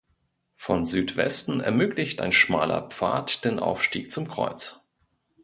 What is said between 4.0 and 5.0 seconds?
zum Kreuz.